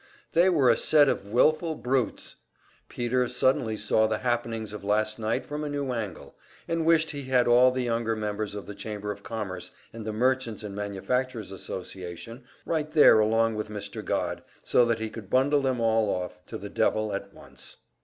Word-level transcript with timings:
They 0.33 0.49
were 0.49 0.71
a 0.71 0.77
set 0.77 1.07
of 1.09 1.31
wilful 1.31 1.75
brutes! 1.75 2.37
Peter 2.89 3.27
suddenly 3.29 3.77
saw 3.77 4.07
the 4.07 4.17
happenings 4.17 4.73
of 4.73 4.83
last 4.83 5.19
night 5.19 5.45
from 5.45 5.63
a 5.63 5.69
new 5.69 5.91
angle, 5.91 6.33
and 6.67 6.87
wished 6.87 7.11
he 7.11 7.25
had 7.25 7.47
all 7.47 7.69
the 7.71 7.83
younger 7.83 8.15
members 8.15 8.55
of 8.55 8.65
the 8.65 8.73
Chamber 8.73 9.11
of 9.11 9.21
Commerce 9.21 9.69
and 9.93 10.03
the 10.03 10.11
Merchants' 10.11 10.63
and 10.63 10.73
Manufacturers' 10.73 11.51
Association 11.51 12.43
right 12.65 12.89
there 12.89 13.19
along 13.19 13.53
with 13.53 13.69
Mr. 13.69 14.03
Godd, 14.03 14.41
so 14.63 14.85
that 14.85 14.97
he 14.97 15.11
could 15.11 15.29
bundle 15.29 15.61
them 15.61 15.79
all 15.79 16.09
off 16.09 16.43
to 16.47 16.57
the 16.57 16.67
devil 16.71 17.13
at 17.13 17.31
once. 17.31 17.77